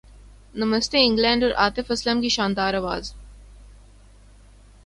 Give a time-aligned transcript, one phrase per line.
[0.55, 3.13] نمستے England اور عاطف اسلم کی شاندار اواز